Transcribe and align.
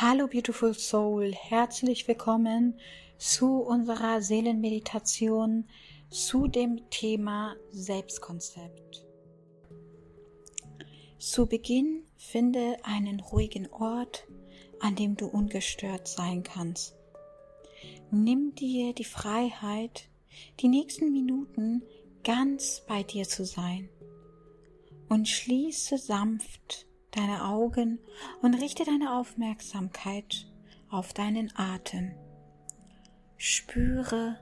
Hallo 0.00 0.28
Beautiful 0.28 0.74
Soul, 0.74 1.32
herzlich 1.34 2.06
willkommen 2.06 2.78
zu 3.18 3.62
unserer 3.62 4.22
Seelenmeditation 4.22 5.68
zu 6.08 6.46
dem 6.46 6.88
Thema 6.88 7.56
Selbstkonzept. 7.72 9.04
Zu 11.18 11.46
Beginn 11.46 12.04
finde 12.16 12.76
einen 12.84 13.18
ruhigen 13.18 13.68
Ort, 13.72 14.28
an 14.78 14.94
dem 14.94 15.16
du 15.16 15.26
ungestört 15.26 16.06
sein 16.06 16.44
kannst. 16.44 16.94
Nimm 18.12 18.54
dir 18.54 18.92
die 18.92 19.02
Freiheit, 19.02 20.08
die 20.60 20.68
nächsten 20.68 21.10
Minuten 21.10 21.82
ganz 22.22 22.84
bei 22.86 23.02
dir 23.02 23.26
zu 23.26 23.44
sein 23.44 23.88
und 25.08 25.26
schließe 25.26 25.98
sanft 25.98 26.87
deine 27.10 27.44
Augen 27.44 27.98
und 28.42 28.54
richte 28.54 28.84
deine 28.84 29.18
Aufmerksamkeit 29.18 30.46
auf 30.90 31.12
deinen 31.12 31.52
Atem. 31.56 32.12
Spüre, 33.36 34.38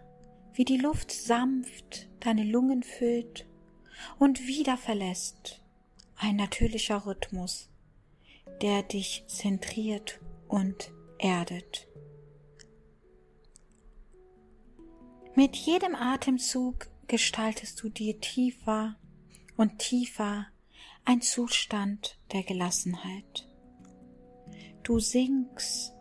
wie 0.54 0.64
die 0.64 0.78
Luft 0.78 1.12
sanft 1.12 2.08
deine 2.20 2.44
Lungen 2.44 2.82
füllt 2.82 3.46
und 4.18 4.46
wieder 4.46 4.76
verlässt. 4.76 5.62
Ein 6.16 6.36
natürlicher 6.36 7.04
Rhythmus, 7.06 7.68
der 8.62 8.82
dich 8.82 9.24
zentriert 9.28 10.20
und 10.48 10.92
erdet. 11.18 11.88
Mit 15.34 15.54
jedem 15.54 15.94
Atemzug 15.94 16.88
gestaltest 17.06 17.82
du 17.82 17.90
dir 17.90 18.18
tiefer 18.20 18.96
und 19.58 19.78
tiefer 19.78 20.46
ein 21.08 21.22
Zustand 21.22 22.18
der 22.32 22.42
Gelassenheit. 22.42 23.48
Du 24.82 24.98
sinkst, 24.98 25.92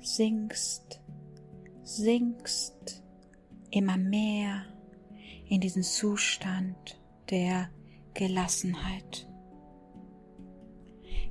sinkst, 0.00 1.00
sinkst 1.84 3.04
immer 3.70 3.96
mehr 3.96 4.66
in 5.48 5.60
diesen 5.60 5.84
Zustand 5.84 7.00
der 7.30 7.70
Gelassenheit. 8.14 9.28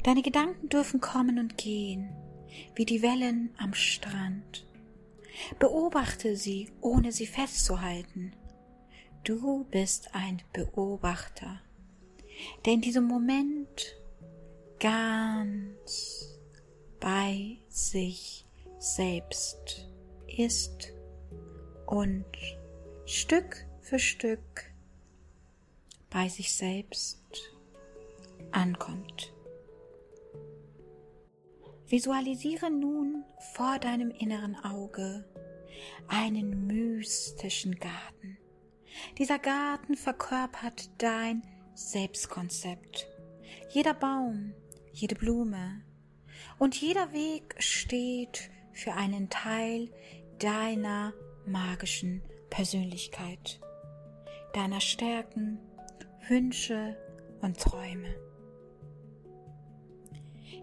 Deine 0.03 0.21
Gedanken 0.21 0.69
dürfen 0.69 1.01
kommen 1.01 1.39
und 1.39 1.57
gehen, 1.57 2.15
wie 2.75 2.85
die 2.85 3.01
Wellen 3.01 3.53
am 3.57 3.73
Strand. 3.73 4.65
Beobachte 5.59 6.37
sie, 6.37 6.71
ohne 6.79 7.11
sie 7.11 7.27
festzuhalten. 7.27 8.31
Du 9.25 9.65
bist 9.65 10.15
ein 10.15 10.41
Beobachter 10.53 11.59
der 12.65 12.73
in 12.73 12.81
diesem 12.81 13.05
Moment 13.05 13.95
ganz 14.79 16.39
bei 16.99 17.57
sich 17.69 18.45
selbst 18.79 19.87
ist 20.27 20.93
und 21.85 22.25
Stück 23.05 23.65
für 23.81 23.99
Stück 23.99 24.71
bei 26.09 26.27
sich 26.29 26.53
selbst 26.53 27.21
ankommt. 28.51 29.33
Visualisiere 31.87 32.69
nun 32.69 33.23
vor 33.53 33.79
deinem 33.79 34.11
inneren 34.11 34.55
Auge 34.57 35.23
einen 36.07 36.67
mystischen 36.67 37.79
Garten. 37.79 38.37
Dieser 39.17 39.39
Garten 39.39 39.95
verkörpert 39.95 40.89
dein 40.97 41.43
Selbstkonzept. 41.77 43.07
Jeder 43.69 43.93
Baum, 43.93 44.55
jede 44.93 45.13
Blume 45.13 45.83
und 46.57 46.75
jeder 46.81 47.13
Weg 47.13 47.53
steht 47.59 48.49
für 48.73 48.93
einen 48.93 49.29
Teil 49.29 49.91
deiner 50.39 51.13
magischen 51.45 52.23
Persönlichkeit, 52.49 53.59
deiner 54.53 54.81
Stärken, 54.81 55.59
Wünsche 56.27 56.97
und 57.41 57.59
Träume. 57.59 58.15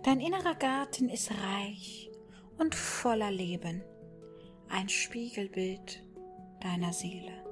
Dein 0.02 0.18
innerer 0.18 0.56
Garten 0.56 1.08
ist 1.08 1.30
reich 1.30 2.10
und 2.58 2.74
voller 2.74 3.30
Leben, 3.30 3.84
ein 4.68 4.88
Spiegelbild 4.88 6.02
deiner 6.60 6.92
Seele. 6.92 7.43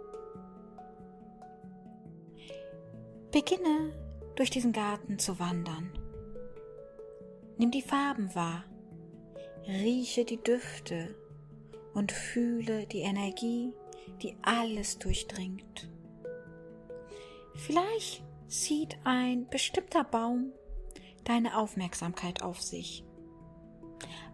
Beginne 3.33 3.95
durch 4.37 4.51
diesen 4.51 4.73
Garten 4.73 5.19
zu 5.19 5.39
wandern. 5.39 5.91
Nimm 7.57 7.71
die 7.71 7.81
Farben 7.81 8.35
wahr, 8.35 8.65
rieche 9.67 10.27
die 10.27 10.43
Düfte 10.43 11.15
und 11.95 12.13
fühle 12.13 12.87
die 12.87 13.01
Energie, 13.01 13.73
die 14.23 14.37
alles 14.43 14.99
durchdringt. 14.99 15.89
Vielleicht 17.55 18.23
zieht 18.49 18.99
ein 19.05 19.49
bestimmter 19.49 20.05
Baum 20.05 20.53
deine 21.25 21.57
Aufmerksamkeit 21.57 22.43
auf 22.43 22.61
sich. 22.61 23.03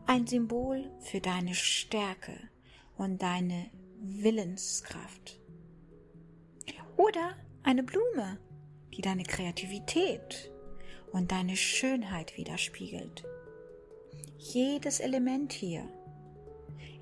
Ein 0.07 0.27
Symbol 0.27 0.91
für 0.99 1.21
deine 1.21 1.55
Stärke 1.55 2.37
und 2.97 3.23
deine 3.23 3.71
Willenskraft. 4.01 5.39
Oder 6.97 7.37
eine 7.63 7.85
Blume, 7.85 8.39
die 8.99 9.03
deine 9.03 9.23
Kreativität 9.23 10.53
und 11.13 11.31
deine 11.31 11.57
Schönheit 11.57 12.37
widerspiegelt. 12.37 13.25
Jedes 14.39 14.99
Element 14.99 15.53
hier 15.53 15.89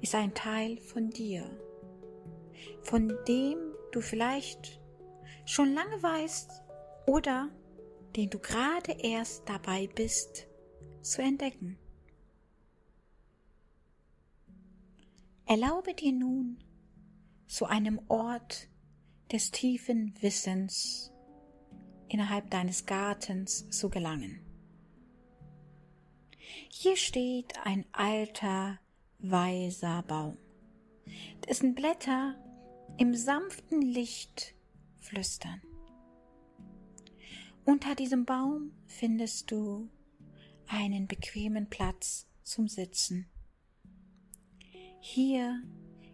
ist 0.02 0.14
ein 0.14 0.34
Teil 0.34 0.76
von 0.76 1.08
dir, 1.08 1.44
von 2.82 3.16
dem 3.26 3.56
du 3.92 4.02
vielleicht 4.02 4.78
schon 5.46 5.72
lange 5.72 6.02
weißt 6.02 6.62
oder 7.06 7.48
den 8.14 8.28
du 8.28 8.40
gerade 8.40 8.92
erst 8.92 9.48
dabei 9.48 9.88
bist 9.94 10.48
zu 11.00 11.22
entdecken. 11.22 11.78
Erlaube 15.46 15.94
dir 15.94 16.12
nun, 16.12 16.58
zu 17.46 17.64
einem 17.64 18.02
Ort 18.08 18.68
des 19.32 19.50
tiefen 19.50 20.12
Wissens 20.20 21.10
innerhalb 22.08 22.50
deines 22.50 22.86
Gartens 22.86 23.68
zu 23.70 23.90
gelangen. 23.90 24.40
Hier 26.68 26.96
steht 26.96 27.54
ein 27.64 27.84
alter, 27.92 28.78
weiser 29.18 30.02
Baum, 30.02 30.36
dessen 31.48 31.74
Blätter 31.74 32.34
im 32.98 33.14
sanften 33.14 33.82
Licht 33.82 34.54
flüstern. 34.98 35.60
Unter 37.64 37.94
diesem 37.94 38.24
Baum 38.24 38.72
findest 38.86 39.50
du 39.50 39.88
einen 40.68 41.06
bequemen 41.06 41.68
Platz 41.68 42.26
zum 42.42 42.68
Sitzen. 42.68 43.26
Hier 45.00 45.62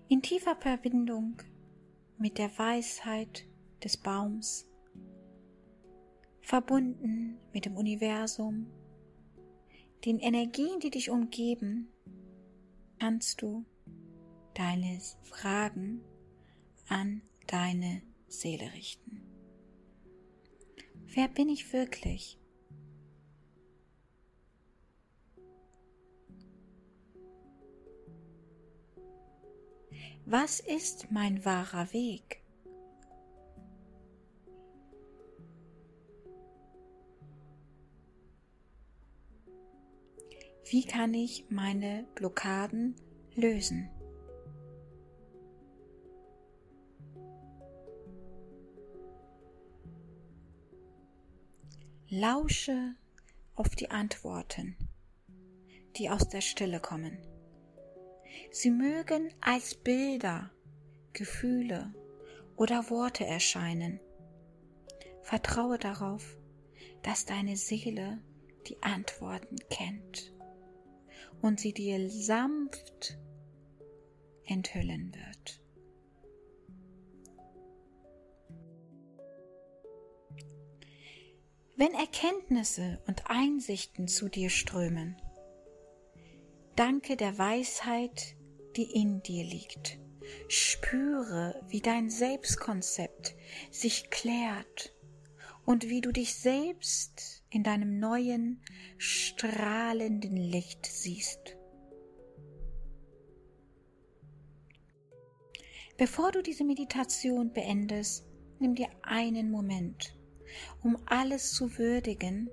in 0.08 0.22
tiefer 0.22 0.56
Verbindung 0.56 1.36
mit 2.18 2.38
der 2.38 2.56
Weisheit 2.58 3.44
des 3.82 3.96
Baums 3.96 4.66
verbunden 6.52 7.38
mit 7.54 7.64
dem 7.64 7.78
Universum, 7.78 8.66
den 10.04 10.18
Energien, 10.18 10.80
die 10.80 10.90
dich 10.90 11.08
umgeben, 11.08 11.88
kannst 12.98 13.40
du 13.40 13.64
deine 14.52 15.00
Fragen 15.22 16.02
an 16.88 17.22
deine 17.46 18.02
Seele 18.28 18.70
richten. 18.74 19.22
Wer 21.06 21.28
bin 21.28 21.48
ich 21.48 21.72
wirklich? 21.72 22.38
Was 30.26 30.60
ist 30.60 31.10
mein 31.10 31.46
wahrer 31.46 31.94
Weg? 31.94 32.41
Wie 40.72 40.86
kann 40.86 41.12
ich 41.12 41.44
meine 41.50 42.06
Blockaden 42.14 42.96
lösen? 43.34 43.90
Lausche 52.08 52.94
auf 53.54 53.68
die 53.68 53.90
Antworten, 53.90 54.78
die 55.98 56.08
aus 56.08 56.30
der 56.30 56.40
Stille 56.40 56.80
kommen. 56.80 57.18
Sie 58.50 58.70
mögen 58.70 59.30
als 59.42 59.74
Bilder, 59.74 60.50
Gefühle 61.12 61.92
oder 62.56 62.88
Worte 62.88 63.26
erscheinen. 63.26 64.00
Vertraue 65.20 65.78
darauf, 65.78 66.38
dass 67.02 67.26
deine 67.26 67.58
Seele 67.58 68.22
die 68.66 68.82
Antworten 68.82 69.56
kennt 69.68 70.32
und 71.42 71.60
sie 71.60 71.72
dir 71.72 72.08
sanft 72.08 73.18
enthüllen 74.46 75.12
wird. 75.14 75.60
Wenn 81.76 81.94
Erkenntnisse 81.94 83.02
und 83.06 83.28
Einsichten 83.28 84.06
zu 84.06 84.28
dir 84.28 84.50
strömen, 84.50 85.16
danke 86.76 87.16
der 87.16 87.38
Weisheit, 87.38 88.36
die 88.76 88.90
in 88.92 89.22
dir 89.22 89.44
liegt. 89.44 89.98
Spüre, 90.48 91.60
wie 91.68 91.80
dein 91.80 92.08
Selbstkonzept 92.08 93.34
sich 93.70 94.10
klärt 94.10 94.94
und 95.64 95.88
wie 95.88 96.00
du 96.00 96.12
dich 96.12 96.34
selbst 96.34 97.44
in 97.50 97.62
deinem 97.62 97.98
neuen, 97.98 98.60
strahlenden 98.98 100.36
Licht 100.36 100.86
siehst. 100.86 101.56
Bevor 105.96 106.32
du 106.32 106.42
diese 106.42 106.64
Meditation 106.64 107.52
beendest, 107.52 108.26
nimm 108.58 108.74
dir 108.74 108.88
einen 109.02 109.50
Moment, 109.50 110.16
um 110.82 110.98
alles 111.06 111.52
zu 111.52 111.78
würdigen, 111.78 112.50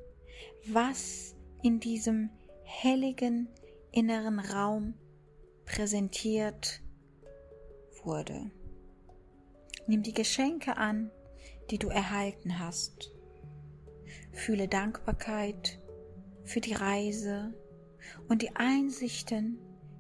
was 0.66 1.36
in 1.64 1.80
diesem 1.80 2.30
helligen 2.64 3.48
inneren 3.92 4.40
Raum 4.40 4.94
präsentiert 5.66 6.82
wurde. 8.04 8.52
Nimm 9.88 10.04
die 10.04 10.14
Geschenke 10.14 10.78
an, 10.78 11.12
die 11.70 11.78
du 11.78 11.90
erhalten 11.90 12.60
hast. 12.60 13.12
Fühle 14.32 14.68
Dankbarkeit 14.68 15.80
für 16.44 16.62
die 16.62 16.74
Reise 16.74 17.54
und 18.28 18.42
die 18.42 18.56
Einsichten, 18.56 19.60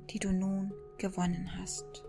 die 0.09 0.19
du 0.19 0.31
nun 0.31 0.73
gewonnen 0.97 1.51
hast. 1.59 2.03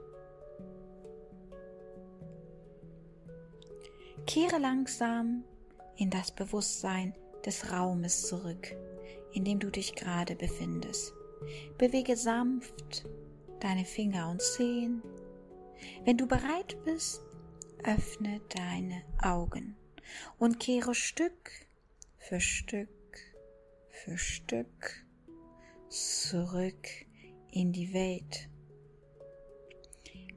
Kehre 4.26 4.58
langsam 4.58 5.44
in 5.96 6.10
das 6.10 6.30
Bewusstsein 6.30 7.14
des 7.44 7.72
Raumes 7.72 8.26
zurück, 8.26 8.76
in 9.32 9.44
dem 9.44 9.58
du 9.58 9.70
dich 9.70 9.94
gerade 9.94 10.34
befindest. 10.36 11.12
Bewege 11.78 12.16
sanft 12.16 13.06
deine 13.60 13.84
Finger 13.84 14.30
und 14.30 14.42
Zehen. 14.42 15.02
Wenn 16.04 16.16
du 16.16 16.26
bereit 16.26 16.76
bist, 16.84 17.22
öffne 17.84 18.40
deine 18.48 19.02
Augen 19.20 19.76
und 20.38 20.60
kehre 20.60 20.94
Stück 20.94 21.50
für 22.18 22.40
Stück 22.40 22.88
für 23.88 24.16
Stück 24.16 25.04
zurück 25.88 26.88
in 27.50 27.72
die 27.72 27.92
Welt. 27.92 28.48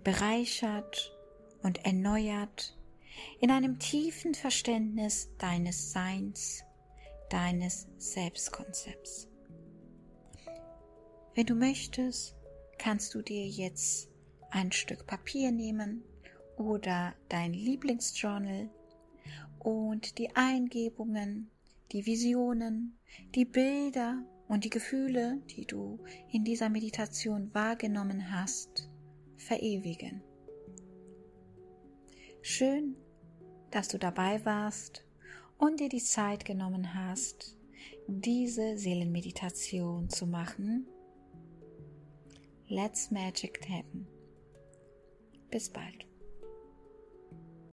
Bereichert 0.04 1.16
und 1.62 1.86
erneuert 1.86 2.78
in 3.40 3.52
einem 3.52 3.80
tiefen 3.80 4.34
Verständnis 4.34 5.30
deines 5.38 5.92
Seins, 5.92 6.64
deines 7.30 7.88
Selbstkonzepts. 7.98 9.30
Wenn 11.36 11.46
du 11.46 11.56
möchtest, 11.56 12.36
kannst 12.78 13.14
du 13.14 13.22
dir 13.22 13.48
jetzt 13.48 14.10
ein 14.50 14.72
Stück 14.72 15.08
Papier 15.08 15.52
nehmen 15.52 16.04
oder 16.58 17.14
dein 17.30 17.54
Lieblingsjournal 17.54 18.70
und 19.60 20.18
die 20.18 20.36
Eingebungen, 20.36 21.50
die 21.92 22.06
Visionen, 22.06 22.98
die 23.36 23.46
Bilder 23.46 24.24
und 24.48 24.64
die 24.64 24.70
Gefühle, 24.70 25.42
die 25.56 25.66
du 25.66 26.00
in 26.32 26.44
dieser 26.44 26.70
Meditation 26.70 27.54
wahrgenommen 27.54 28.32
hast, 28.32 28.90
verewigen. 29.38 30.22
Schön, 32.42 32.96
dass 33.72 33.88
du 33.88 33.98
dabei 33.98 34.44
warst 34.46 35.06
und 35.58 35.80
dir 35.80 35.90
die 35.90 36.04
Zeit 36.04 36.46
genommen 36.46 36.94
hast, 36.94 37.58
diese 38.08 38.78
Seelenmeditation 38.78 40.10
zu 40.10 40.28
machen. 40.28 40.88
Let's 42.68 43.12
Magic 43.12 43.62
Happen. 43.70 44.08
Bis 45.50 45.70
bald. 45.70 46.13